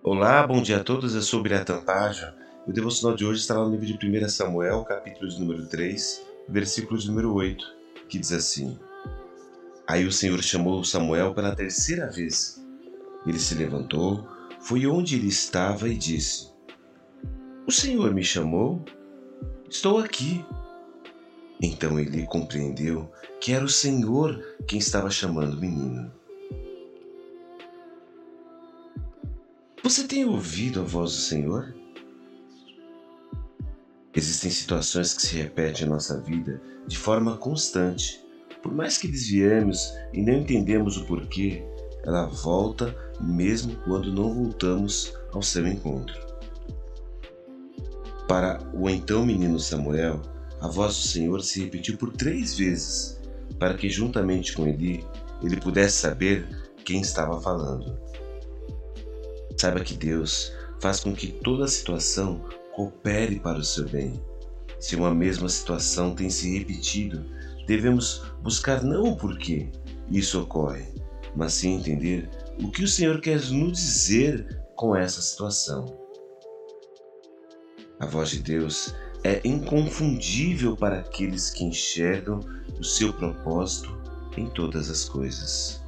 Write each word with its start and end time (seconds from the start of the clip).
Olá, 0.00 0.46
bom 0.46 0.62
dia 0.62 0.76
a 0.76 0.84
todos, 0.84 1.16
eu 1.16 1.20
sou 1.20 1.42
Biratan 1.42 1.82
Pajo. 1.82 2.32
O 2.64 2.72
devocional 2.72 3.16
de 3.16 3.24
hoje 3.24 3.40
está 3.40 3.54
no 3.54 3.68
livro 3.68 3.84
de 3.84 4.24
1 4.24 4.28
Samuel, 4.28 4.84
capítulo 4.84 5.28
de 5.28 5.40
número 5.40 5.66
3, 5.66 6.24
versículo 6.48 6.96
de 6.96 7.08
número 7.08 7.34
8, 7.34 7.66
que 8.08 8.16
diz 8.16 8.30
assim: 8.30 8.78
Aí 9.88 10.06
o 10.06 10.12
Senhor 10.12 10.40
chamou 10.40 10.84
Samuel 10.84 11.34
pela 11.34 11.54
terceira 11.54 12.08
vez. 12.08 12.64
Ele 13.26 13.40
se 13.40 13.56
levantou, 13.56 14.24
foi 14.60 14.86
onde 14.86 15.16
ele 15.16 15.26
estava 15.26 15.88
e 15.88 15.96
disse: 15.96 16.52
O 17.66 17.72
Senhor 17.72 18.14
me 18.14 18.22
chamou? 18.22 18.84
Estou 19.68 19.98
aqui. 19.98 20.44
Então 21.60 21.98
ele 21.98 22.24
compreendeu 22.24 23.10
que 23.40 23.52
era 23.52 23.64
o 23.64 23.68
Senhor 23.68 24.40
quem 24.64 24.78
estava 24.78 25.10
chamando 25.10 25.54
o 25.54 25.60
menino. 25.60 26.17
Você 29.88 30.06
tem 30.06 30.22
ouvido 30.26 30.80
a 30.80 30.84
voz 30.84 31.12
do 31.12 31.16
Senhor? 31.16 31.74
Existem 34.14 34.50
situações 34.50 35.14
que 35.14 35.22
se 35.22 35.34
repetem 35.34 35.86
em 35.86 35.88
nossa 35.88 36.20
vida 36.20 36.60
de 36.86 36.98
forma 36.98 37.38
constante. 37.38 38.22
Por 38.62 38.70
mais 38.70 38.98
que 38.98 39.08
desviemos 39.08 39.90
e 40.12 40.20
não 40.20 40.34
entendemos 40.34 40.98
o 40.98 41.06
porquê, 41.06 41.64
ela 42.04 42.26
volta 42.26 42.94
mesmo 43.18 43.76
quando 43.76 44.12
não 44.12 44.34
voltamos 44.34 45.14
ao 45.32 45.40
seu 45.40 45.66
encontro. 45.66 46.20
Para 48.28 48.60
o 48.74 48.90
então 48.90 49.24
menino 49.24 49.58
Samuel, 49.58 50.20
a 50.60 50.68
voz 50.68 50.96
do 50.96 51.08
Senhor 51.08 51.42
se 51.42 51.62
repetiu 51.62 51.96
por 51.96 52.12
três 52.12 52.58
vezes, 52.58 53.18
para 53.58 53.72
que 53.72 53.88
juntamente 53.88 54.52
com 54.52 54.68
Eli 54.68 55.02
ele 55.42 55.56
pudesse 55.56 55.96
saber 55.96 56.46
quem 56.84 57.00
estava 57.00 57.40
falando. 57.40 58.06
Saiba 59.60 59.80
que 59.80 59.94
Deus 59.94 60.52
faz 60.80 61.00
com 61.00 61.12
que 61.12 61.32
toda 61.32 61.66
situação 61.66 62.44
coopere 62.72 63.40
para 63.40 63.58
o 63.58 63.64
seu 63.64 63.88
bem. 63.88 64.22
Se 64.78 64.94
uma 64.94 65.12
mesma 65.12 65.48
situação 65.48 66.14
tem 66.14 66.30
se 66.30 66.56
repetido, 66.56 67.26
devemos 67.66 68.22
buscar 68.40 68.84
não 68.84 69.02
o 69.02 69.16
porquê 69.16 69.68
isso 70.08 70.40
ocorre, 70.40 70.86
mas 71.34 71.54
sim 71.54 71.74
entender 71.74 72.30
o 72.62 72.70
que 72.70 72.84
o 72.84 72.88
Senhor 72.88 73.20
quer 73.20 73.40
nos 73.50 73.76
dizer 73.76 74.62
com 74.76 74.94
essa 74.94 75.20
situação. 75.20 75.86
A 77.98 78.06
voz 78.06 78.30
de 78.30 78.38
Deus 78.38 78.94
é 79.24 79.40
inconfundível 79.44 80.76
para 80.76 81.00
aqueles 81.00 81.50
que 81.50 81.64
enxergam 81.64 82.38
o 82.78 82.84
seu 82.84 83.12
propósito 83.12 84.00
em 84.36 84.46
todas 84.50 84.88
as 84.88 85.04
coisas. 85.04 85.82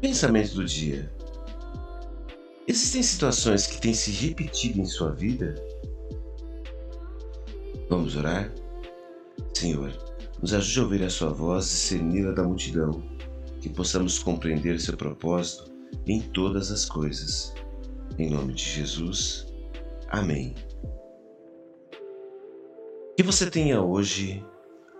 Pensamento 0.00 0.54
do 0.54 0.64
dia. 0.64 1.12
Existem 2.66 3.02
situações 3.02 3.66
que 3.66 3.78
têm 3.78 3.92
se 3.92 4.10
repetido 4.10 4.80
em 4.80 4.86
sua 4.86 5.12
vida? 5.12 5.54
Vamos 7.90 8.16
orar? 8.16 8.50
Senhor, 9.52 9.92
nos 10.40 10.54
ajude 10.54 10.78
a 10.78 10.82
ouvir 10.84 11.02
a 11.02 11.10
sua 11.10 11.30
voz 11.34 11.66
e 11.66 11.68
discerni-la 11.68 12.32
da 12.32 12.42
multidão, 12.42 13.02
que 13.60 13.68
possamos 13.68 14.18
compreender 14.18 14.80
seu 14.80 14.96
propósito 14.96 15.70
em 16.06 16.22
todas 16.22 16.70
as 16.70 16.86
coisas. 16.86 17.52
Em 18.18 18.30
nome 18.30 18.54
de 18.54 18.64
Jesus. 18.64 19.46
Amém. 20.08 20.54
Que 23.18 23.22
você 23.22 23.50
tenha 23.50 23.82
hoje 23.82 24.42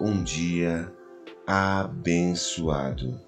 um 0.00 0.24
dia 0.24 0.92
abençoado. 1.46 3.27